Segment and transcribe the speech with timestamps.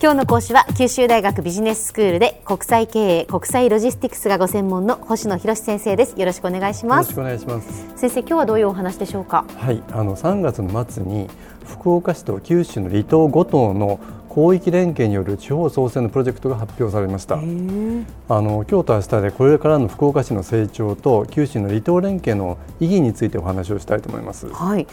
[0.00, 6.14] 今日の講師は九州大学ビジネススクールで国際経営国際ロジスティクスがご専門の星野博先生です。
[6.16, 7.10] よろしくお願いします。
[7.10, 7.84] よろしくお願いします。
[7.96, 9.44] 先生今日はどういうお話でしょうか？
[9.56, 11.28] はいあの3月の末に
[11.66, 13.98] 福岡市と九州の離島5島の
[14.32, 17.34] 広域連携による地方創生のプロジェクトが発表されました。
[17.34, 24.86] あの今日と明日でこれからの福岡市の成長と九州の離島連携の意義についてお話をしたいと思います、はい、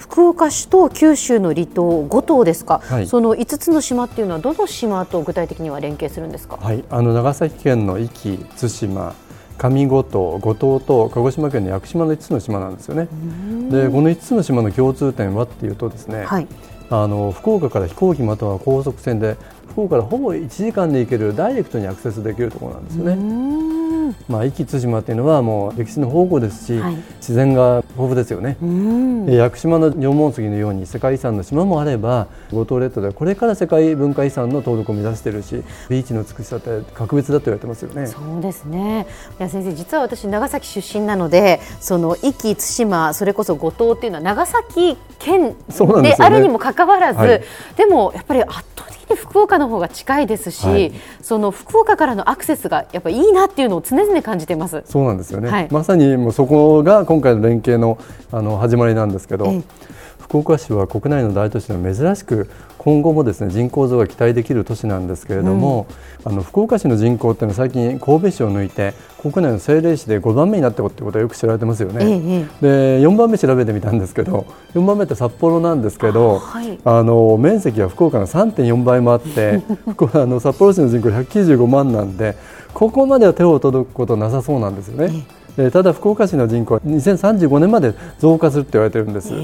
[0.00, 9.14] 福岡市と九州の離島5島ですか、はい、その5つの島っていうのはどの島と具体的には連携するんですか、はい、あの長崎県の壱岐対馬
[9.58, 13.08] 上五島、五島と鹿児島県の屋久島の5つの島なんですよね。
[13.70, 16.46] でこの5つの島の共通点はっていうとですね、はい、
[16.88, 19.36] あの福岡から飛行機または高速船で
[19.72, 23.79] 福岡からほぼ1時間で行けるダイレクトにアクセスできるところなんですよね。
[24.28, 28.56] まあ、壱岐対馬っていうのはもう歴史の宝庫ですし、はい、自然が豊富ですよね、
[29.28, 38.06] 屋久島の縄文杉のように世界遺産の島もあれば五島列島ではこれから世界文化遺産の登録を目指しているしビーチの美しさって格別だと言われてますよね。
[38.06, 39.06] そうですね。
[39.38, 45.54] いや先生実は私長崎出身なのでその壱岐対馬それこそ五島っていうのは長崎県
[46.02, 47.42] であるにもかかわらず
[47.76, 54.82] でもやっぱり圧倒的に福岡の方が近いですし、はい、その福岡からのアクセスがやっぱりいいなっていうのを常々感じてます。
[54.86, 57.98] そうなんですよね、はい、まさにもうそこが今回の連携の
[58.32, 59.62] あの始まりなんですけど、ええ、
[60.20, 62.48] 福岡市は国内の大都市の珍しく
[62.82, 65.86] 今後もですね人口増が期待できる都市なんですけれども、
[66.24, 79.60] うん、あの福岡市の人口っていうのは最近神戸市を抜いて国内の政令市で5番目になったことはよく知られてますよね、ええ、で4番目調べてみたんですけど4番目って札幌なんですけどあ、はい、あの面積は福岡の3.4倍もあって
[80.14, 82.34] あの札幌市の人口195万なんで
[82.72, 85.26] ここまでは手を届くことなさそうなんですよね。
[85.58, 89.34] えただ福岡市の人口は2035年まで増加するって言われてるんです。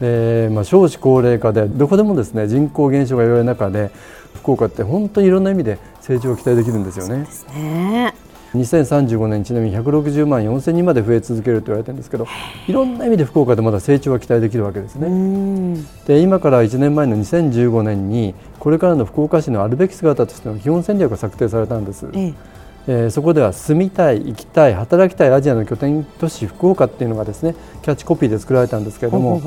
[0.00, 3.90] でまあ、少子高齢化でどこでもですね人口減少が言われる中で
[4.34, 7.14] 福岡って本当にいろんな意味で成長を期待できるんですよね。
[7.14, 8.14] そうですね。
[8.54, 12.26] 2035年ちなみに160万4000人まで増え続けると言われてるんですけど
[12.66, 15.78] いろんな意味で福岡でまだ成長が期待できるわけですね。
[16.06, 22.55] で今から1年前の2015年にこれからの福岡市のあるべき姿としての基本戦略が策定されたんです、ええ
[22.88, 29.40] えー、そこでは住みたい、行きたい、働きたいアジアの拠点都市福岡っていうのがですねキャッチコピーで作られたんですけれども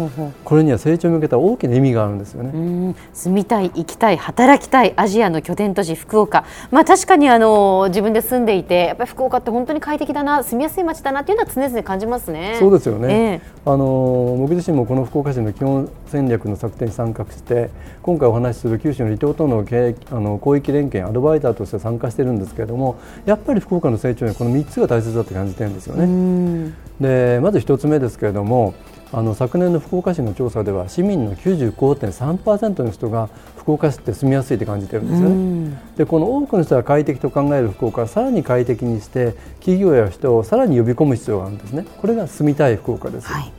[0.43, 2.95] これには成長に向けた大きな意味があるんですよね。
[3.13, 12.57] 住みたい、行きたい、働きたいアジアの拠点都市福岡、まあ、確かにあの自分で住んでいてやっぱり福岡って本当に快適だな住みやすい街だなっていうのは常々感じますね。
[12.59, 17.69] そうですよね、えー、あの僕自身もこの福岡市の基本戦略の策定に参画して
[18.01, 22.99] 今回お話しする九州の離島との経あの広域連携アドバイザーとして参加しているんですけれども
[23.29, 26.73] やっぱり福岡の成長にはこの3つが大切だと感じてるんですよね。
[26.99, 28.73] でまず1つ目ですけれども
[29.13, 35.79] あの昨年の福岡市の調査では市民の95.3%の人が福岡市って住みやすいって感じてるんですよね。
[35.95, 41.85] でこの多くの人が快適と考える福岡をさらに快適にして企業や人をさらに呼び込む必要があるんですね。
[42.01, 43.27] これが住みたい福岡です。
[43.27, 43.51] はい、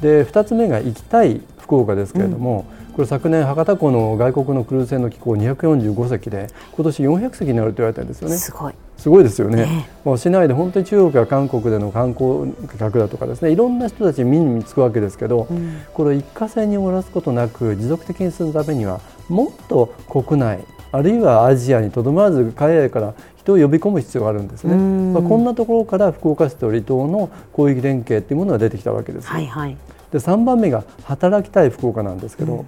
[0.00, 8.36] で2つ目が行きたい福岡ですけれども、うんこれ昨年博多港の外国のクルーズ船の機構245隻で今年400隻になると言われたんですよね。
[8.36, 8.74] すごい。
[9.02, 29.26] すごいですよね、もう市内で本当に中国や韓国での観光客だとかですねいろんな人たち見に見つくわけですけど、うん、これ一過性に漏らすことなく持続的に進むためにはもっと国内あるいはアジアにとどまらず海外から人を呼び込む必要があるんですね、まあ、こんなところから福岡市と離島の広域連携というものが出てきたわけです。
[29.26, 29.76] はいはい、
[30.12, 32.66] で3番目が働きたい福岡なんですけど、うん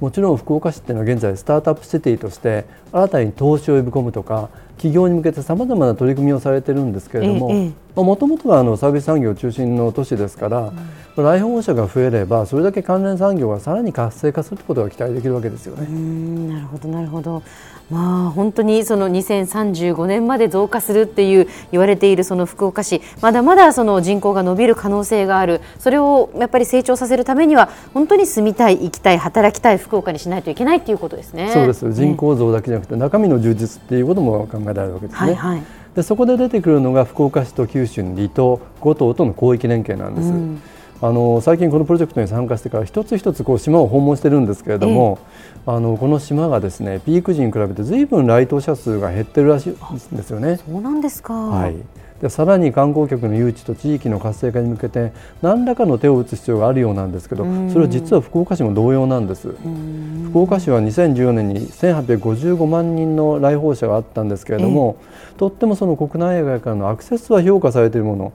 [0.00, 10.72] もちろん福岡市っていうのは現在スタートアップシティとして新たに投資を呼び込むとか企業に向けてさまざまな取り組みをされてるんですけれどももともとはあのサービス産業中心の都市ですから、
[11.16, 15.86] うん、来訪者が増えればそれだけ関連産業がさらに活性化することが期待できるわけですよね。
[16.48, 17.42] なるほどなるほど
[17.90, 31.50] まあ、本当にその2035年まで増加するっていう言われているその福岡市まだまだその人口が伸びる可能性があるそれをやっぱり成長させるためには本当に住みたい、行きたい、働きたい福岡にしないといけないということですね。
[31.52, 35.26] そうです人口増だけじゃなくて、中身の充実っていうことも考えられるわけですね。
[35.26, 35.62] はいはい、
[35.94, 40.28] でそこで出てくるのが福岡市と九州の離島、五島との広域連携なんです。
[40.28, 40.62] うん
[41.02, 45.18] あの最近このプロジェクトに参加してから一つ一つこう島を訪問してるんですけれども、
[45.64, 50.56] あのこの島がですねピーク時に比べてずいぶん来島者数が減ってるらしいんですよね。
[50.56, 51.76] そうなんですか、はい。
[52.20, 59.54] でさらに観光客の誘致と地域の活性化に向けて何らかの手を打つ必要があるようなんですけどそれは実は福岡市も同様なんです。
[60.28, 64.96] 福岡市は2014年に1855万人の来訪者があったんですけれども
[65.38, 68.32] とってもその国内外からのアクセスは評価されているもの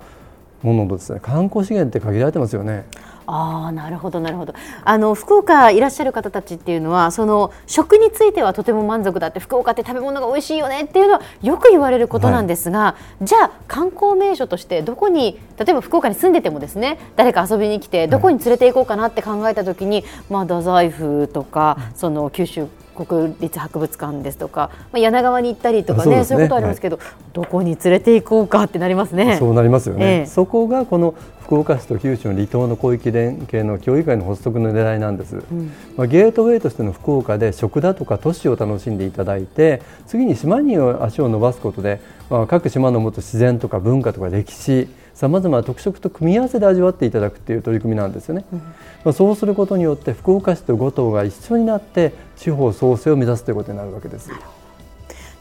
[0.62, 1.20] ものとですね。
[1.22, 2.86] 観光資源って限られてますよね。
[3.28, 4.54] あなるほどなるほど。
[4.84, 29.38] あの福岡いらっしゃる方たちっていうのはその食についてはとても満足だって福岡って食べ物が美味しいよねっていうのはよく言われることなんですが、はい、じゃあ観光名所としてどこに例えば福岡に住んでてもですね誰か遊びに来てどこに連れて行こうかなって考えた時に、はい、まあ、太宰府とかその九州国立博物館ですとか、まあ、柳川に行ったりとかね、ね、そういうことありますけど、はい、どこに連れて行こうかってなりますね。
[29.38, 31.14] そうなりますよね、えー、そこがこの
[31.46, 42.02] 福岡市と九州の離島の広域連携の協議会の発足の狙いなんです、うん、まあ、ゲートウェイとしての福岡で食だとか都市を楽しんでいただいて次に島に足を伸ばすことで、
[42.32, 48.66] まあ、各島の持つ自然とか文化とか歴史さまざまな特色と組み合わせで味わっていただくという取り組みなんですよね、うん、ま
[49.06, 54.30] あ、そうすることによって福岡市と五島が一緒になって地方創生を目指すということになるわけです。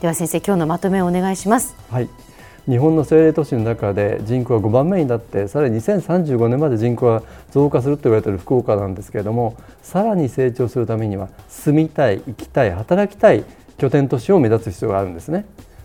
[0.00, 1.74] では先生今日のまとめをお願いします。
[1.90, 2.08] はい。
[2.68, 13.44] 日本の政令都市の中で人口が5番目になってさらに2035年まで人口が増加すると言われている福岡なんですけれどもさらに成長するためには住みたい生きたい働きたい
[13.76, 15.44] 拠点都市を目指す必要があるんですね。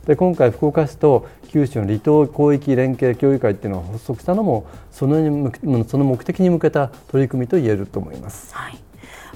[0.10, 5.52] で今回福岡市と九州の離島広域連携協議会っていうのが発足したのもその
[5.84, 8.52] その目的に向けた取り組みと言えると思います。
[8.56, 8.80] はい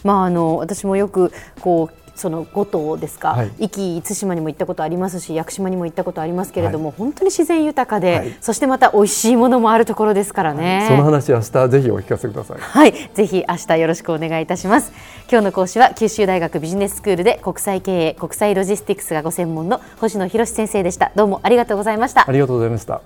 [0.03, 1.31] まあ、あの私もよく
[1.61, 12.57] こうその五島ですか、はい、壱岐対馬にも行ったことありますし屋久島にも行ったことありますけれども、はい、本当に自然豊かで、はい、そしてまた美味しいものもあるところですからね、その話明日ぜひお聞かせください。
[12.59, 12.93] はい。
[13.13, 14.91] ぜひ明日よろしくお願いいたします。
[15.29, 21.11] 今日の講師は九州大学ビジネススクールで国際経営国際ロジスティクスがご専門の星野博先生でした。
[21.15, 22.29] どうもありがとうございました。
[22.29, 23.01] ありがとうございました。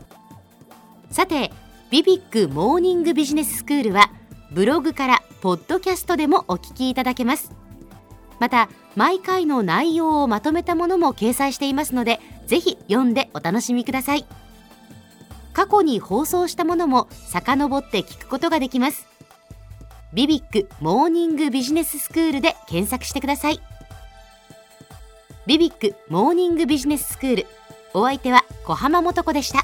[1.11, 1.51] さて
[1.89, 4.09] ビビックモーニングビジネススクールは
[4.51, 7.51] ブログからポッドキャストでもお聞きいただけます。
[8.39, 14.25] また毎回の内容をまとめたものも掲載していますのでぜひ読んでお楽しみください。
[15.53, 19.05] 過去に放送したものも遡って聞くことができます。
[20.13, 23.61] ビビックモーニングビジネススクールで検索してください。
[25.45, 27.45] ビビックモーニングビジネススクール
[27.93, 29.63] お相手は小浜もとこでした。